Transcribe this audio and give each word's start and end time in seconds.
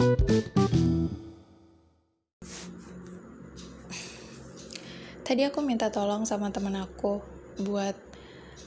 Tadi 0.00 0.16
aku 5.44 5.60
minta 5.60 5.92
tolong 5.92 6.24
sama 6.24 6.48
temen 6.48 6.72
aku 6.72 7.20
buat 7.60 7.92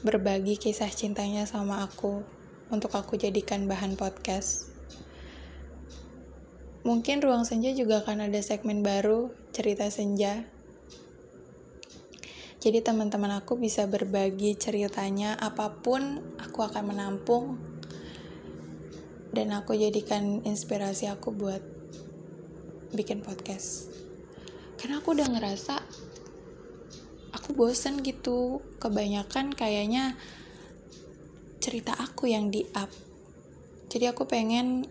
berbagi 0.05 0.61
kisah 0.61 0.93
cintanya 0.93 1.49
sama 1.49 1.81
aku 1.81 2.21
untuk 2.69 2.93
aku 2.93 3.17
jadikan 3.17 3.65
bahan 3.65 3.97
podcast. 3.97 4.69
Mungkin 6.85 7.25
Ruang 7.25 7.49
Senja 7.49 7.73
juga 7.73 8.05
akan 8.05 8.29
ada 8.29 8.37
segmen 8.45 8.85
baru, 8.85 9.33
cerita 9.57 9.89
senja. 9.89 10.45
Jadi 12.61 12.85
teman-teman 12.85 13.41
aku 13.41 13.57
bisa 13.57 13.89
berbagi 13.89 14.53
ceritanya 14.53 15.33
apa 15.41 15.81
pun 15.81 16.21
aku 16.37 16.61
akan 16.61 16.93
menampung 16.93 17.72
dan 19.33 19.49
aku 19.51 19.73
jadikan 19.73 20.45
inspirasi 20.45 21.09
aku 21.09 21.33
buat 21.33 21.61
bikin 22.93 23.25
podcast. 23.25 23.89
Karena 24.77 25.01
aku 25.01 25.17
udah 25.17 25.25
ngerasa 25.25 25.81
aku 27.33 27.57
bosen 27.57 28.05
gitu 28.05 28.61
kebanyakan 28.77 29.51
kayaknya 29.51 30.15
cerita 31.57 31.91
aku 31.97 32.29
yang 32.29 32.53
di 32.53 32.63
up 32.77 32.87
jadi 33.89 34.13
aku 34.13 34.29
pengen 34.29 34.85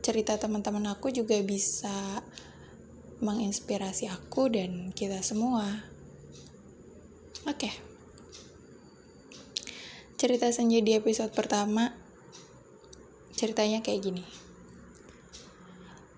cerita 0.00 0.34
teman-teman 0.40 0.88
aku 0.90 1.12
juga 1.12 1.36
bisa 1.44 2.24
menginspirasi 3.20 4.08
aku 4.08 4.48
dan 4.48 4.90
kita 4.96 5.20
semua 5.20 5.66
oke 7.44 7.54
okay. 7.54 7.74
cerita 10.16 10.48
senja 10.48 10.80
di 10.80 10.96
episode 10.96 11.30
pertama 11.36 12.05
ceritanya 13.36 13.84
kayak 13.84 14.00
gini 14.00 14.24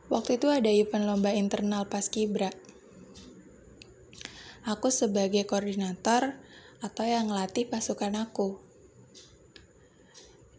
waktu 0.08 0.40
itu 0.40 0.48
ada 0.48 0.70
event 0.72 1.04
lomba 1.04 1.34
internal 1.34 1.84
pas 1.90 2.06
kibra 2.06 2.48
Aku 4.68 4.92
sebagai 4.92 5.48
koordinator 5.48 6.36
atau 6.84 7.04
yang 7.08 7.32
ngelatih 7.32 7.72
pasukan 7.72 8.12
aku. 8.20 8.60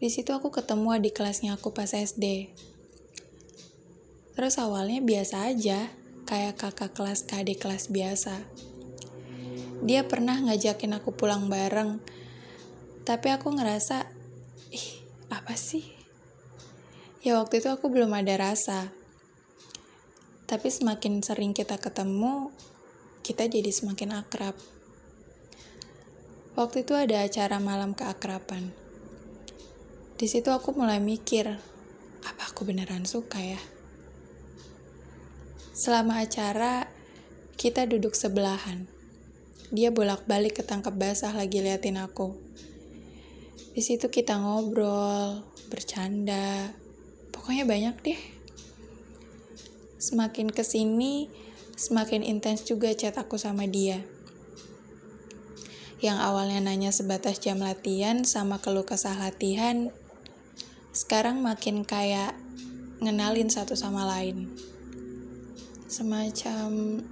Di 0.02 0.10
situ 0.10 0.34
aku 0.34 0.50
ketemu 0.50 0.98
adik 0.98 1.14
kelasnya 1.14 1.54
aku 1.54 1.70
pas 1.70 1.94
SD. 1.94 2.50
Terus 4.34 4.58
awalnya 4.58 4.98
biasa 4.98 5.54
aja, 5.54 5.94
kayak 6.26 6.58
kakak 6.58 6.90
kelas 6.90 7.22
ke 7.22 7.38
adik 7.38 7.62
kelas 7.62 7.86
biasa. 7.86 8.34
Dia 9.86 10.02
pernah 10.02 10.42
ngajakin 10.42 10.98
aku 10.98 11.14
pulang 11.14 11.46
bareng, 11.46 12.02
tapi 13.06 13.30
aku 13.30 13.54
ngerasa, 13.54 14.10
ih, 14.74 15.06
apa 15.30 15.54
sih? 15.54 15.99
Ya 17.20 17.36
waktu 17.36 17.60
itu 17.60 17.68
aku 17.68 17.92
belum 17.92 18.16
ada 18.16 18.32
rasa. 18.40 18.96
Tapi 20.48 20.72
semakin 20.72 21.20
sering 21.20 21.52
kita 21.52 21.76
ketemu, 21.76 22.48
kita 23.20 23.44
jadi 23.44 23.68
semakin 23.68 24.24
akrab. 24.24 24.56
Waktu 26.56 26.80
itu 26.80 26.96
ada 26.96 27.20
acara 27.20 27.60
malam 27.60 27.92
keakraban. 27.92 28.72
Di 30.16 30.32
situ 30.32 30.48
aku 30.48 30.72
mulai 30.72 30.96
mikir, 30.96 31.60
apa 32.24 32.42
aku 32.48 32.64
beneran 32.64 33.04
suka 33.04 33.36
ya? 33.36 33.60
Selama 35.76 36.24
acara, 36.24 36.88
kita 37.60 37.84
duduk 37.84 38.16
sebelahan. 38.16 38.88
Dia 39.68 39.92
bolak-balik 39.92 40.64
ketangkep 40.64 40.96
basah 40.96 41.36
lagi 41.36 41.60
liatin 41.60 42.00
aku. 42.00 42.32
Di 43.76 43.84
situ 43.84 44.08
kita 44.08 44.40
ngobrol, 44.40 45.44
bercanda, 45.68 46.79
pokoknya 47.50 47.66
banyak 47.66 47.96
deh. 48.06 48.20
Semakin 49.98 50.54
ke 50.54 50.62
sini, 50.62 51.26
semakin 51.74 52.22
intens 52.22 52.62
juga 52.62 52.94
chat 52.94 53.18
aku 53.18 53.42
sama 53.42 53.66
dia. 53.66 54.06
Yang 55.98 56.18
awalnya 56.30 56.62
nanya 56.62 56.94
sebatas 56.94 57.42
jam 57.42 57.58
latihan 57.58 58.22
sama 58.22 58.62
keluh 58.62 58.86
kesah 58.86 59.18
latihan, 59.18 59.90
sekarang 60.94 61.42
makin 61.42 61.82
kayak 61.82 62.38
ngenalin 63.02 63.50
satu 63.50 63.74
sama 63.74 64.06
lain. 64.06 64.46
Semacam, 65.90 67.02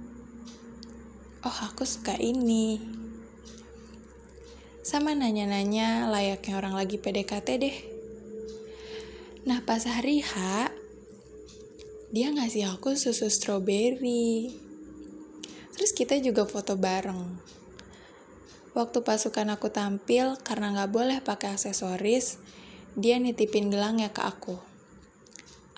oh 1.43 1.57
aku 1.67 1.83
suka 1.83 2.15
ini. 2.15 2.79
Sama 4.87 5.11
nanya-nanya 5.11 6.07
layaknya 6.07 6.55
orang 6.55 6.79
lagi 6.79 6.95
PDKT 6.95 7.47
deh. 7.59 7.98
Nah 9.47 9.63
pas 9.63 9.79
hari 9.87 10.19
H, 10.19 10.35
dia 12.11 12.27
ngasih 12.33 12.75
aku 12.75 12.99
susu 12.99 13.31
stroberi. 13.31 14.51
Terus 15.77 15.95
kita 15.95 16.19
juga 16.19 16.43
foto 16.43 16.75
bareng. 16.75 17.39
Waktu 18.75 18.99
pasukan 18.99 19.47
aku 19.55 19.71
tampil, 19.71 20.35
karena 20.43 20.75
nggak 20.75 20.91
boleh 20.91 21.17
pakai 21.23 21.55
aksesoris, 21.55 22.35
dia 22.99 23.15
nitipin 23.15 23.71
gelangnya 23.71 24.11
ke 24.11 24.19
aku. 24.27 24.59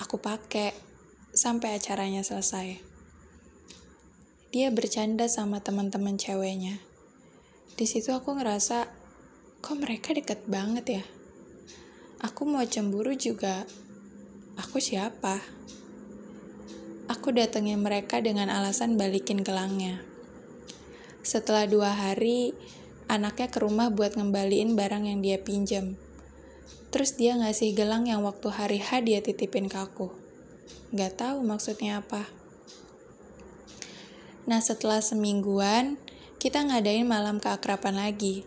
Aku 0.01 0.17
pakai 0.17 0.73
sampai 1.29 1.77
acaranya 1.77 2.25
selesai. 2.25 2.81
Dia 4.49 4.73
bercanda 4.73 5.29
sama 5.29 5.61
teman-teman 5.61 6.17
ceweknya. 6.17 6.81
Di 7.77 7.85
situ 7.85 8.09
aku 8.09 8.35
ngerasa, 8.35 8.89
kok 9.61 9.77
mereka 9.77 10.17
deket 10.17 10.49
banget 10.49 10.85
ya? 10.99 11.03
Aku 12.21 12.45
mau 12.45 12.61
cemburu 12.61 13.17
juga. 13.17 13.65
Aku 14.53 14.77
siapa? 14.77 15.41
Aku 17.09 17.33
datengin 17.33 17.81
mereka 17.81 18.21
dengan 18.21 18.53
alasan 18.53 18.93
balikin 18.93 19.41
gelangnya. 19.41 20.05
Setelah 21.25 21.65
dua 21.65 21.89
hari, 21.89 22.53
anaknya 23.09 23.49
ke 23.49 23.57
rumah 23.57 23.89
buat 23.89 24.13
ngembaliin 24.13 24.77
barang 24.77 25.09
yang 25.09 25.25
dia 25.25 25.41
pinjam. 25.41 25.97
Terus 26.93 27.17
dia 27.17 27.33
ngasih 27.41 27.73
gelang 27.73 28.05
yang 28.05 28.21
waktu 28.21 28.53
hari 28.53 28.77
H 28.77 29.01
dia 29.01 29.17
titipin 29.25 29.65
ke 29.65 29.81
aku. 29.81 30.13
Gak 30.93 31.25
tahu 31.25 31.41
maksudnya 31.41 32.05
apa. 32.05 32.29
Nah 34.45 34.61
setelah 34.61 35.01
semingguan, 35.01 35.97
kita 36.37 36.61
ngadain 36.69 37.09
malam 37.09 37.41
keakraban 37.41 37.97
lagi. 37.97 38.45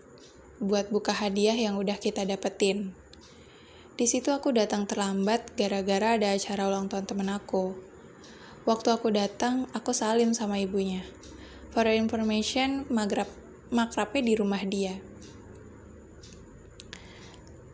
Buat 0.62 0.94
buka 0.94 1.10
hadiah 1.10 1.58
yang 1.58 1.74
udah 1.74 1.98
kita 1.98 2.22
dapetin. 2.22 3.02
Di 3.94 4.10
situ 4.10 4.34
aku 4.34 4.50
datang 4.50 4.91
terlambat 4.91 5.55
gara-gara 5.55 6.19
ada 6.19 6.34
acara 6.34 6.66
ulang 6.66 6.91
tahun 6.91 7.06
temen 7.06 7.31
aku. 7.31 7.78
Waktu 8.66 8.91
aku 8.91 9.15
datang, 9.15 9.71
aku 9.71 9.94
salim 9.94 10.34
sama 10.34 10.59
ibunya. 10.59 11.06
For 11.71 11.87
information, 11.87 12.91
magrab, 12.91 13.31
makrabnya 13.71 14.22
di 14.27 14.34
rumah 14.34 14.66
dia. 14.66 14.99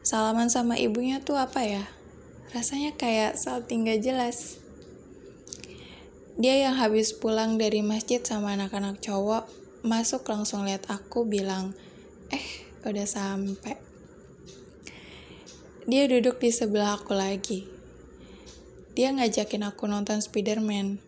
Salaman 0.04 0.52
sama 0.52 0.76
ibunya 0.76 1.24
tuh 1.24 1.40
apa 1.40 1.64
ya? 1.64 1.88
Rasanya 2.52 3.00
kayak 3.00 3.40
salting 3.40 3.88
gak 3.88 4.04
jelas. 4.04 4.60
Dia 6.36 6.68
yang 6.68 6.76
habis 6.76 7.16
pulang 7.16 7.56
dari 7.56 7.80
masjid 7.80 8.20
sama 8.20 8.60
anak-anak 8.60 9.00
cowok, 9.00 9.48
masuk 9.80 10.28
langsung 10.28 10.68
lihat 10.68 10.84
aku 10.92 11.24
bilang, 11.24 11.72
eh 12.28 12.44
udah 12.84 13.08
sampai. 13.08 13.89
Dia 15.90 16.06
duduk 16.06 16.38
di 16.38 16.54
sebelah 16.54 16.94
aku 16.94 17.18
lagi 17.18 17.80
dia 18.90 19.14
ngajakin 19.14 19.64
aku 19.70 19.86
nonton 19.86 20.18
Spider-Man. 20.18 20.98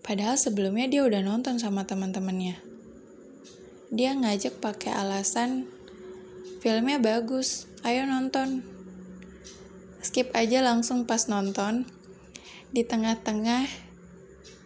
Padahal 0.00 0.40
sebelumnya 0.40 0.88
dia 0.88 1.04
udah 1.04 1.20
nonton 1.20 1.60
sama 1.60 1.84
teman-temannya. 1.84 2.56
Dia 3.92 4.16
ngajak 4.16 4.56
pakai 4.58 4.96
alasan 4.96 5.68
filmnya 6.64 6.96
bagus, 6.96 7.68
ayo 7.84 8.08
nonton. 8.08 8.64
Skip 10.00 10.32
aja 10.32 10.58
langsung 10.64 11.04
pas 11.04 11.28
nonton. 11.28 11.84
Di 12.72 12.88
tengah-tengah 12.88 13.68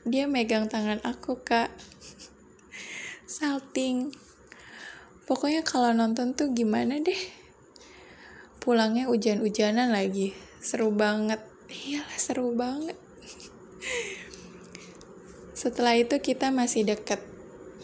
dia 0.06 0.24
megang 0.30 0.70
tangan 0.70 1.02
aku, 1.02 1.42
Kak. 1.42 1.74
Salting. 3.34 4.14
Pokoknya 5.26 5.66
kalau 5.66 5.90
nonton 5.90 6.38
tuh 6.38 6.54
gimana 6.54 7.02
deh. 7.02 7.41
Pulangnya 8.62 9.10
hujan-hujanan 9.10 9.90
lagi. 9.90 10.38
Seru 10.62 10.94
banget. 10.94 11.42
Iyalah 11.66 12.14
seru 12.14 12.54
banget. 12.54 12.94
Setelah 15.66 15.98
itu 15.98 16.22
kita 16.22 16.54
masih 16.54 16.86
deket. 16.86 17.18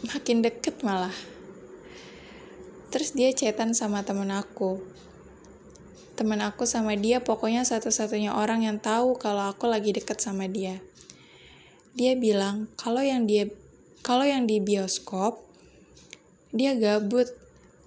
Makin 0.07 0.39
deket 0.47 0.87
malah. 0.87 1.11
Terus 2.95 3.11
dia 3.11 3.35
chatan 3.35 3.75
sama 3.75 4.07
temen 4.07 4.31
aku. 4.31 4.79
Temen 6.15 6.39
aku 6.47 6.63
sama 6.63 6.95
dia 6.95 7.27
pokoknya 7.27 7.67
satu-satunya 7.67 8.39
orang 8.39 8.63
yang 8.63 8.79
tahu 8.79 9.19
kalau 9.19 9.51
aku 9.51 9.67
lagi 9.67 9.91
deket 9.91 10.23
sama 10.23 10.47
dia. 10.47 10.79
Dia 11.99 12.15
bilang 12.15 12.71
kalau 12.79 13.03
yang 13.03 13.27
dia 13.27 13.51
kalau 14.07 14.23
yang 14.23 14.47
di 14.47 14.63
bioskop 14.63 15.43
dia 16.55 16.79
gabut. 16.79 17.27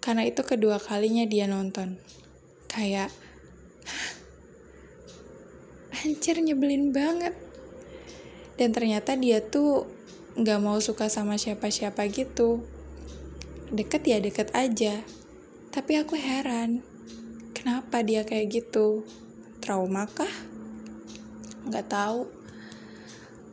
Karena 0.03 0.27
itu 0.27 0.43
kedua 0.43 0.75
kalinya 0.75 1.23
dia 1.23 1.47
nonton 1.47 1.95
kayak 2.71 3.11
anjir 6.01 6.39
nyebelin 6.39 6.95
banget. 6.95 7.35
Dan 8.55 8.71
ternyata 8.71 9.19
dia 9.19 9.43
tuh 9.43 9.91
nggak 10.39 10.59
mau 10.63 10.79
suka 10.79 11.11
sama 11.11 11.35
siapa-siapa 11.35 12.07
gitu. 12.07 12.63
Deket 13.67 14.07
ya 14.07 14.17
deket 14.23 14.55
aja. 14.55 15.03
Tapi 15.71 15.99
aku 15.99 16.15
heran 16.15 16.83
kenapa 17.51 18.01
dia 18.01 18.23
kayak 18.23 18.49
gitu? 18.49 19.03
Trauma 19.59 20.07
kah? 20.07 20.31
Nggak 21.67 21.87
tahu. 21.91 22.25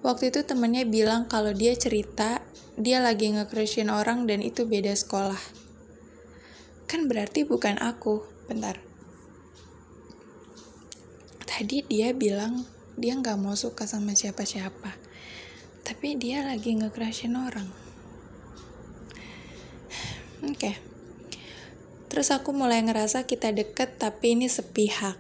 Waktu 0.01 0.31
itu 0.31 0.47
temennya 0.47 0.87
bilang 0.87 1.27
kalau 1.27 1.51
dia 1.51 1.75
cerita 1.75 2.41
dia 2.79 3.03
lagi 3.03 3.35
nge 3.35 3.51
orang 3.91 4.31
dan 4.31 4.39
itu 4.41 4.65
beda 4.65 4.95
sekolah. 4.95 5.43
Kan 6.87 7.11
berarti 7.11 7.43
bukan 7.45 7.77
aku. 7.83 8.23
Bentar 8.49 8.88
tadi 11.59 11.83
dia 11.83 12.15
bilang 12.15 12.63
dia 12.95 13.19
nggak 13.19 13.35
mau 13.35 13.59
suka 13.59 13.83
sama 13.83 14.15
siapa-siapa 14.15 14.95
tapi 15.83 16.15
dia 16.15 16.47
lagi 16.47 16.79
nge 16.79 16.95
orang. 17.35 17.67
Oke. 20.47 20.55
Okay. 20.55 20.75
terus 22.07 22.31
aku 22.31 22.55
mulai 22.55 22.79
ngerasa 22.87 23.27
kita 23.27 23.51
deket 23.51 23.99
tapi 23.99 24.39
ini 24.39 24.47
sepihak. 24.47 25.19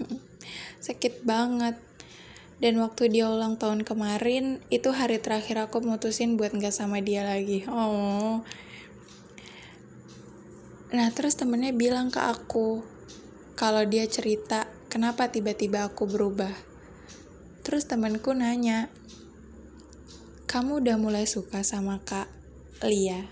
Sakit 0.86 1.20
banget. 1.28 1.76
Dan 2.56 2.80
waktu 2.80 3.12
dia 3.12 3.28
ulang 3.28 3.60
tahun 3.60 3.84
kemarin 3.84 4.64
itu 4.72 4.88
hari 4.96 5.20
terakhir 5.20 5.68
aku 5.68 5.84
mutusin 5.84 6.40
buat 6.40 6.56
nggak 6.56 6.72
sama 6.72 7.04
dia 7.04 7.20
lagi. 7.20 7.68
Oh. 7.68 8.40
Nah 10.96 11.08
terus 11.12 11.36
temennya 11.36 11.76
bilang 11.76 12.08
ke 12.08 12.24
aku 12.24 12.80
kalau 13.60 13.84
dia 13.84 14.08
cerita 14.08 14.71
kenapa 14.92 15.32
tiba-tiba 15.32 15.88
aku 15.88 16.04
berubah. 16.04 16.52
Terus 17.64 17.88
temanku 17.88 18.36
nanya, 18.36 18.92
kamu 20.44 20.84
udah 20.84 21.00
mulai 21.00 21.24
suka 21.24 21.64
sama 21.64 21.96
Kak 22.04 22.28
Lia? 22.84 23.24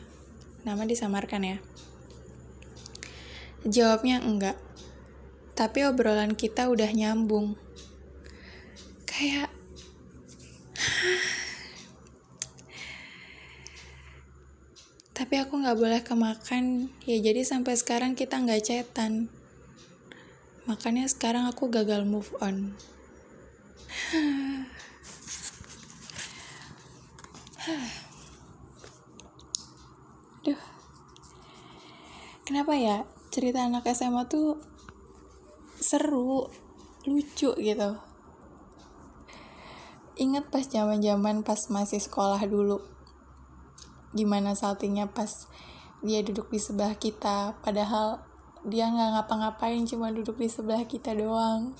Nama 0.64 0.88
disamarkan 0.88 1.44
ya. 1.44 1.58
Jawabnya 3.68 4.24
enggak. 4.24 4.56
Tapi 5.52 5.84
obrolan 5.84 6.32
kita 6.32 6.72
udah 6.72 6.88
nyambung. 6.96 7.60
Kayak 9.04 9.52
tapi 15.12 15.36
aku 15.36 15.60
nggak 15.60 15.76
boleh 15.76 16.00
kemakan 16.00 16.88
ya 17.04 17.20
jadi 17.20 17.44
sampai 17.44 17.76
sekarang 17.76 18.16
kita 18.16 18.40
nggak 18.40 18.64
cetan 18.64 19.28
Makanya 20.70 21.10
sekarang 21.10 21.50
aku 21.50 21.66
gagal 21.66 22.06
move 22.06 22.30
on. 22.38 22.78
Duh. 30.46 30.62
Kenapa 32.46 32.78
ya 32.78 33.02
cerita 33.34 33.66
anak 33.66 33.90
SMA 33.90 34.30
tuh 34.30 34.62
seru, 35.82 36.46
lucu 37.02 37.50
gitu. 37.58 37.90
Ingat 40.22 40.54
pas 40.54 40.62
zaman-zaman 40.62 41.42
pas 41.42 41.66
masih 41.66 41.98
sekolah 41.98 42.38
dulu. 42.46 42.78
Gimana 44.14 44.54
saltingnya 44.54 45.10
pas 45.10 45.50
dia 45.98 46.22
duduk 46.22 46.46
di 46.54 46.62
sebelah 46.62 46.94
kita 46.94 47.58
padahal 47.58 48.29
dia 48.66 48.92
nggak 48.92 49.10
ngapa-ngapain 49.16 49.84
cuma 49.88 50.12
duduk 50.12 50.36
di 50.36 50.48
sebelah 50.52 50.84
kita 50.84 51.16
doang. 51.16 51.72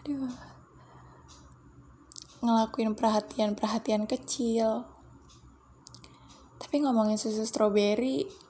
Aduh. 0.00 0.32
Ngelakuin 2.42 2.96
perhatian-perhatian 2.96 4.08
kecil. 4.08 4.88
Tapi 6.58 6.80
ngomongin 6.80 7.20
susu 7.20 7.44
stroberi 7.44 8.42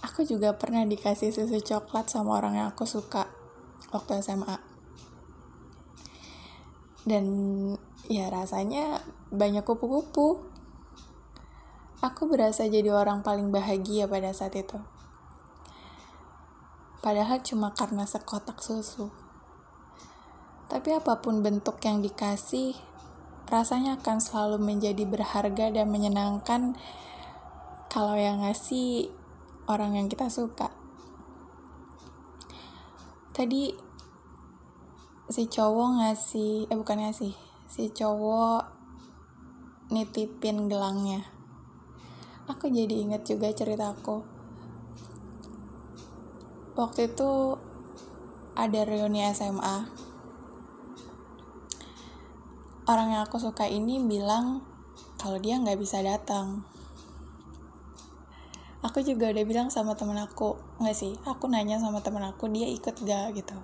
aku 0.00 0.24
juga 0.24 0.56
pernah 0.56 0.84
dikasih 0.84 1.32
susu 1.32 1.60
coklat 1.60 2.08
sama 2.08 2.36
orang 2.40 2.56
yang 2.56 2.68
aku 2.72 2.88
suka 2.88 3.28
waktu 3.92 4.20
SMA 4.24 4.56
dan 7.08 7.24
ya 8.12 8.28
rasanya 8.28 9.00
banyak 9.32 9.64
kupu-kupu. 9.64 10.44
Aku 12.00 12.32
berasa 12.32 12.64
jadi 12.64 12.92
orang 12.92 13.20
paling 13.20 13.52
bahagia 13.52 14.08
pada 14.08 14.32
saat 14.32 14.56
itu 14.56 14.80
padahal 17.00 17.40
cuma 17.40 17.72
karena 17.72 18.04
sekotak 18.04 18.60
susu. 18.60 19.08
Tapi 20.70 20.94
apa 20.94 21.18
pun 21.18 21.42
bentuk 21.42 21.82
yang 21.82 21.98
dikasih, 22.04 22.78
rasanya 23.50 23.98
akan 23.98 24.22
selalu 24.22 24.62
menjadi 24.62 25.02
berharga 25.02 25.74
dan 25.74 25.90
menyenangkan 25.90 26.78
kalau 27.90 28.14
yang 28.14 28.46
ngasih 28.46 29.10
orang 29.66 29.98
yang 29.98 30.06
kita 30.06 30.30
suka. 30.30 30.70
Tadi 33.34 33.74
si 35.26 35.42
cowok 35.50 35.88
ngasih, 35.98 36.70
eh 36.70 36.76
bukan 36.78 37.02
ngasih, 37.02 37.34
si 37.66 37.90
cowok 37.90 38.70
nitipin 39.90 40.70
gelangnya. 40.70 41.26
Aku 42.46 42.70
jadi 42.70 42.94
inget 42.94 43.26
juga 43.26 43.50
ceritaku 43.50 44.29
waktu 46.78 47.10
itu 47.10 47.58
ada 48.54 48.80
reuni 48.84 49.26
SMA 49.30 50.10
orang 52.90 53.14
yang 53.14 53.22
aku 53.22 53.38
suka 53.38 53.70
ini 53.70 54.02
bilang 54.02 54.66
kalau 55.14 55.38
dia 55.38 55.62
nggak 55.62 55.78
bisa 55.78 56.02
datang. 56.02 56.66
Aku 58.82 59.04
juga 59.04 59.30
udah 59.30 59.44
bilang 59.46 59.68
sama 59.70 59.94
temen 59.94 60.18
aku 60.18 60.58
nggak 60.82 60.96
sih 60.96 61.12
aku 61.28 61.46
nanya 61.46 61.78
sama 61.78 62.02
temen 62.02 62.24
aku 62.26 62.50
dia 62.50 62.66
ikut 62.66 62.98
gak 63.06 63.36
gitu. 63.38 63.54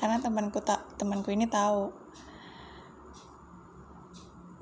Karena 0.00 0.22
temanku 0.22 0.64
tak 0.64 0.86
temanku 0.96 1.34
ini 1.34 1.50
tahu. 1.50 1.92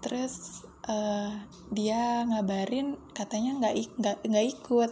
Terus 0.02 0.67
uh, 0.90 1.31
dia 1.70 2.26
ngabarin 2.26 2.99
katanya 3.14 3.62
nggak 3.62 3.75
nggak 4.00 4.17
nggak 4.26 4.46
ikut 4.58 4.90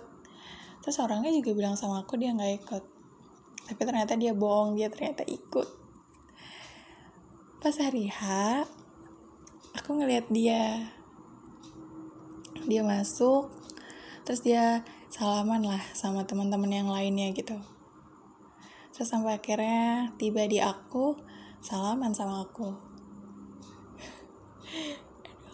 terus 0.85 1.01
orangnya 1.01 1.33
juga 1.33 1.57
bilang 1.57 1.81
sama 1.81 2.05
aku 2.05 2.21
dia 2.21 2.37
nggak 2.37 2.53
ikut. 2.61 2.85
Tapi 3.65 3.81
ternyata 3.89 4.21
dia 4.21 4.37
bohong 4.37 4.77
dia 4.77 4.93
ternyata 4.93 5.25
ikut. 5.25 5.65
Pas 7.57 7.73
hari 7.81 8.13
H 8.13 8.21
aku 9.73 9.97
ngeliat 9.97 10.29
dia. 10.29 10.93
Dia 12.69 12.85
masuk 12.85 13.49
terus 14.29 14.45
dia 14.45 14.85
salaman 15.09 15.65
lah 15.65 15.81
sama 15.97 16.29
teman-teman 16.29 16.69
yang 16.69 16.93
lainnya 16.93 17.33
gitu. 17.33 17.57
Terus 18.93 19.09
sampai 19.09 19.41
akhirnya 19.41 20.13
tiba 20.21 20.45
di 20.45 20.61
aku 20.61 21.17
salaman 21.65 22.13
sama 22.13 22.45
aku. 22.45 22.69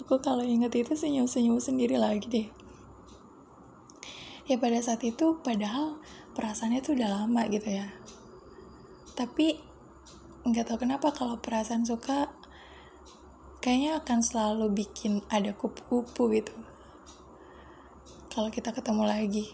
Aku 0.03 0.19
kalau 0.19 0.43
inget 0.43 0.75
itu 0.75 0.99
senyum-senyum 0.99 1.63
sendiri 1.63 1.95
lagi 1.95 2.27
deh 2.27 2.60
ya 4.49 4.57
pada 4.57 4.81
saat 4.81 5.03
itu 5.05 5.41
padahal 5.45 6.01
perasaannya 6.33 6.81
tuh 6.81 6.97
udah 6.97 7.11
lama 7.25 7.43
gitu 7.51 7.69
ya. 7.69 7.89
Tapi 9.19 9.61
nggak 10.41 10.73
tahu 10.73 10.89
kenapa 10.89 11.13
kalau 11.13 11.37
perasaan 11.37 11.85
suka 11.85 12.33
kayaknya 13.61 14.01
akan 14.01 14.19
selalu 14.25 14.73
bikin 14.73 15.21
ada 15.29 15.53
kupu-kupu 15.53 16.33
gitu. 16.33 16.55
Kalau 18.33 18.49
kita 18.49 18.73
ketemu 18.73 19.05
lagi. 19.05 19.47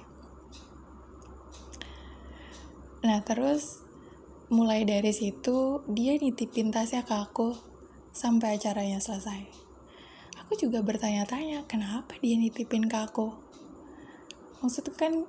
Nah 3.02 3.18
terus 3.26 3.82
mulai 4.46 4.86
dari 4.86 5.10
situ 5.10 5.82
dia 5.90 6.14
nitipin 6.14 6.70
tasnya 6.70 7.02
ke 7.02 7.14
aku 7.18 7.58
sampai 8.14 8.58
acaranya 8.58 9.02
selesai. 9.02 9.50
Aku 10.46 10.54
juga 10.54 10.78
bertanya-tanya 10.86 11.66
kenapa 11.66 12.14
dia 12.22 12.38
nitipin 12.38 12.86
ke 12.86 12.94
aku 12.94 13.45
maksud 14.64 14.88
kan 14.96 15.28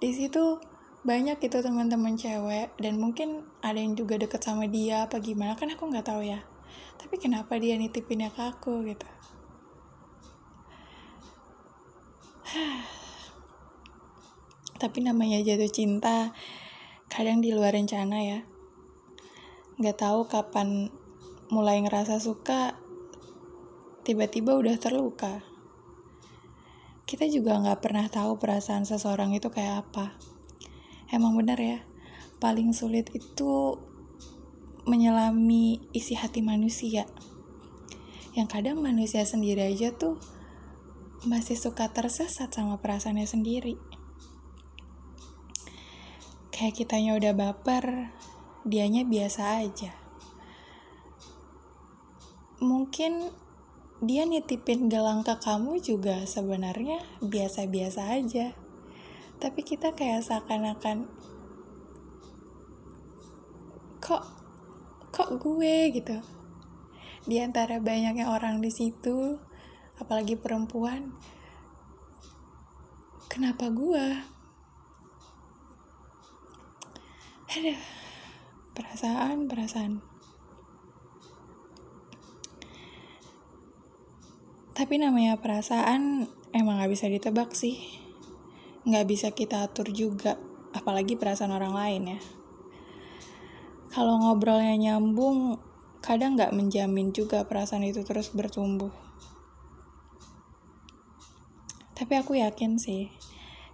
di 0.00 0.10
situ 0.12 0.60
banyak 1.04 1.36
itu 1.36 1.60
teman-teman 1.60 2.16
cewek 2.16 2.72
dan 2.80 2.96
mungkin 2.96 3.44
ada 3.60 3.76
yang 3.76 3.92
juga 3.92 4.16
deket 4.16 4.40
sama 4.40 4.64
dia 4.64 5.04
apa 5.04 5.20
gimana 5.20 5.52
kan 5.52 5.68
aku 5.68 5.92
nggak 5.92 6.08
tahu 6.08 6.24
ya. 6.24 6.40
Tapi 6.96 7.20
kenapa 7.20 7.60
dia 7.60 7.76
nitipinnya 7.76 8.32
ke 8.32 8.40
aku 8.40 8.88
gitu? 8.88 9.04
Tapi 14.80 14.98
namanya 15.04 15.44
jatuh 15.44 15.68
cinta 15.68 16.32
kadang 17.12 17.44
di 17.44 17.52
luar 17.52 17.76
rencana 17.76 18.24
ya. 18.24 18.40
Nggak 19.76 20.00
tahu 20.00 20.24
kapan 20.24 20.88
mulai 21.52 21.84
ngerasa 21.84 22.16
suka 22.16 22.80
tiba-tiba 24.08 24.56
udah 24.56 24.80
terluka 24.80 25.44
kita 27.04 27.28
juga 27.28 27.60
nggak 27.60 27.84
pernah 27.84 28.08
tahu 28.08 28.40
perasaan 28.40 28.88
seseorang 28.88 29.36
itu 29.36 29.52
kayak 29.52 29.84
apa. 29.84 30.16
Emang 31.12 31.36
bener 31.36 31.60
ya, 31.60 31.78
paling 32.40 32.72
sulit 32.72 33.12
itu 33.12 33.76
menyelami 34.88 35.84
isi 35.92 36.16
hati 36.16 36.40
manusia. 36.40 37.04
Yang 38.32 38.48
kadang 38.50 38.80
manusia 38.80 39.22
sendiri 39.28 39.68
aja 39.68 39.92
tuh 39.92 40.16
masih 41.28 41.56
suka 41.56 41.92
tersesat 41.92 42.52
sama 42.52 42.80
perasaannya 42.80 43.28
sendiri. 43.28 43.76
Kayak 46.52 46.74
kitanya 46.80 47.16
udah 47.20 47.32
baper, 47.36 48.16
dianya 48.64 49.04
biasa 49.04 49.60
aja. 49.60 49.92
Mungkin 52.64 53.43
dia 54.04 54.24
nitipin 54.24 54.88
gelang 54.92 55.24
ke 55.26 55.36
kamu 55.40 55.80
juga 55.80 56.24
sebenarnya 56.24 57.02
biasa-biasa 57.20 58.16
aja. 58.16 58.56
Tapi 59.42 59.60
kita 59.60 59.92
kayak 59.92 60.24
seakan-akan 60.24 61.10
kok 63.98 64.24
kok 65.12 65.30
gue? 65.40 65.90
gitu. 65.92 66.16
Di 67.24 67.40
antara 67.40 67.80
banyaknya 67.80 68.28
orang 68.28 68.60
di 68.60 68.68
situ 68.68 69.40
apalagi 69.96 70.36
perempuan 70.36 71.16
kenapa 73.32 73.72
gue? 73.72 74.06
Ada 77.50 77.74
perasaan 78.74 79.46
perasaan 79.46 80.13
tapi 84.74 84.98
namanya 84.98 85.38
perasaan 85.38 86.26
emang 86.50 86.82
gak 86.82 86.92
bisa 86.92 87.06
ditebak 87.06 87.54
sih 87.54 87.78
nggak 88.84 89.08
bisa 89.08 89.32
kita 89.32 89.64
atur 89.64 89.88
juga 89.88 90.36
apalagi 90.76 91.16
perasaan 91.16 91.56
orang 91.56 91.72
lain 91.72 92.02
ya 92.18 92.20
kalau 93.94 94.18
ngobrolnya 94.18 94.74
nyambung, 94.74 95.62
kadang 96.02 96.34
nggak 96.34 96.50
menjamin 96.50 97.14
juga 97.14 97.46
perasaan 97.46 97.86
itu 97.86 98.02
terus 98.02 98.34
bertumbuh. 98.34 98.90
Tapi 101.94 102.18
aku 102.18 102.34
yakin 102.34 102.74
sih, 102.82 103.14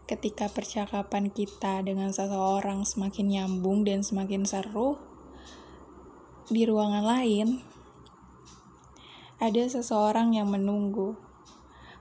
ketika 0.04 0.52
percakapan 0.52 1.32
kita 1.32 1.80
dengan 1.80 2.12
seseorang 2.12 2.84
semakin 2.84 3.32
nyambung 3.32 3.88
dan 3.88 4.04
semakin 4.04 4.44
seru, 4.44 5.00
di 6.52 6.68
ruangan 6.68 7.00
lain 7.00 7.64
ada 9.40 9.64
seseorang 9.64 10.36
yang 10.36 10.52
menunggu, 10.52 11.16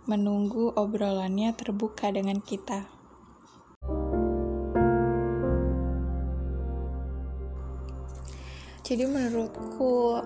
menunggu 0.03 0.75
obrolannya 0.75 1.55
terbuka 1.55 2.11
dengan 2.11 2.43
kita. 2.43 2.83
Jadi 8.83 9.07
menurutku 9.07 10.19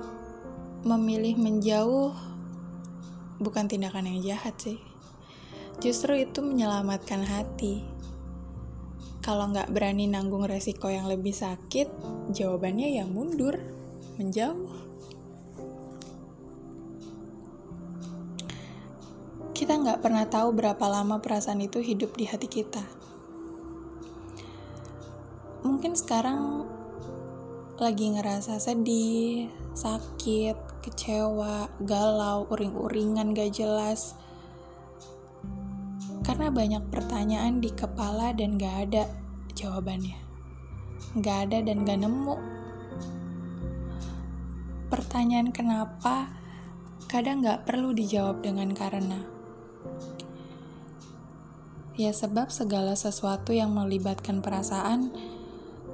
memilih 0.81 1.37
menjauh 1.37 2.17
bukan 3.37 3.69
tindakan 3.69 4.09
yang 4.09 4.33
jahat 4.33 4.57
sih. 4.57 4.81
Justru 5.85 6.17
itu 6.17 6.41
menyelamatkan 6.41 7.29
hati. 7.29 7.85
Kalau 9.21 9.53
nggak 9.53 9.69
berani 9.69 10.09
nanggung 10.09 10.49
resiko 10.49 10.89
yang 10.89 11.05
lebih 11.05 11.37
sakit, 11.37 11.93
jawabannya 12.33 12.97
ya 12.97 13.05
mundur, 13.05 13.61
menjauh. 14.17 14.92
Kita 19.63 19.79
nggak 19.79 20.03
pernah 20.03 20.27
tahu 20.27 20.59
berapa 20.59 20.85
lama 20.91 21.23
perasaan 21.23 21.63
itu 21.63 21.79
hidup 21.79 22.19
di 22.19 22.27
hati 22.27 22.51
kita. 22.51 22.83
Mungkin 25.63 25.95
sekarang 25.95 26.67
lagi 27.79 28.11
ngerasa 28.11 28.59
sedih, 28.59 29.47
sakit, 29.71 30.83
kecewa, 30.83 31.71
galau, 31.79 32.43
uring-uringan 32.51 33.31
gak 33.31 33.55
jelas. 33.55 34.19
Karena 36.27 36.51
banyak 36.51 36.83
pertanyaan 36.91 37.63
di 37.63 37.71
kepala 37.71 38.35
dan 38.35 38.59
gak 38.59 38.91
ada 38.91 39.07
jawabannya. 39.55 40.19
Gak 41.23 41.39
ada 41.47 41.63
dan 41.63 41.87
gak 41.87 42.03
nemu. 42.03 42.35
Pertanyaan 44.91 45.55
kenapa 45.55 46.35
kadang 47.07 47.39
gak 47.39 47.63
perlu 47.63 47.95
dijawab 47.95 48.43
dengan 48.43 48.75
karena. 48.75 49.32
Ya 51.93 52.09
sebab 52.09 52.49
segala 52.49 52.97
sesuatu 52.97 53.53
yang 53.53 53.69
melibatkan 53.69 54.41
perasaan 54.41 55.13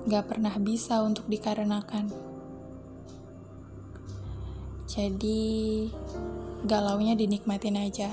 gak 0.07 0.31
pernah 0.31 0.55
bisa 0.55 1.03
untuk 1.03 1.27
dikarenakan. 1.27 2.07
Jadi, 4.87 5.91
galaunya 6.63 7.19
dinikmatin 7.19 7.75
aja. 7.75 8.07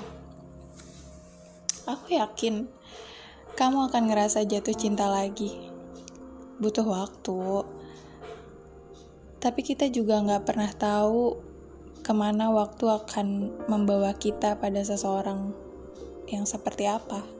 Aku 1.87 2.11
yakin 2.11 2.67
kamu 3.55 3.87
akan 3.87 4.03
ngerasa 4.11 4.43
jatuh 4.43 4.75
cinta 4.75 5.07
lagi. 5.07 5.55
Butuh 6.59 6.83
waktu. 6.83 7.63
Tapi 9.39 9.61
kita 9.63 9.87
juga 9.95 10.27
gak 10.27 10.43
pernah 10.43 10.75
tahu 10.75 11.39
ke 12.03 12.11
mana 12.11 12.51
waktu 12.51 12.91
akan 12.91 13.27
membawa 13.71 14.11
kita 14.19 14.59
pada 14.59 14.83
seseorang 14.83 15.55
yang 16.27 16.43
seperti 16.43 16.91
apa. 16.91 17.36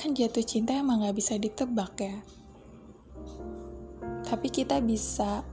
Kan 0.00 0.16
jatuh 0.16 0.40
cinta 0.40 0.72
emang 0.72 1.04
gak 1.04 1.12
bisa 1.12 1.36
ditebak 1.36 1.92
ya. 2.00 2.16
Tapi 4.24 4.48
kita 4.48 4.80
bisa, 4.80 5.44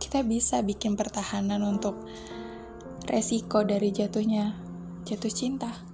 kita 0.00 0.24
bisa 0.24 0.64
bikin 0.64 0.96
pertahanan 0.96 1.60
untuk 1.68 2.00
resiko 3.04 3.60
dari 3.60 3.92
jatuhnya, 3.92 4.56
jatuh 5.04 5.28
cinta. 5.28 5.87